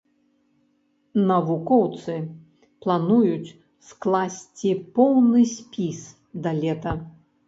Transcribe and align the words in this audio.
Навукоўцы 1.31 2.15
плануюць 2.85 3.55
скласці 3.89 4.71
поўны 4.97 5.43
спіс 5.53 5.99
да 6.47 6.55
лета. 6.63 6.95